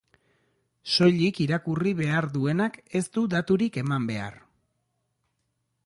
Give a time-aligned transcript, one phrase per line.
[0.93, 4.43] Soilik irakurri behar duenak ez du daturik eman behar.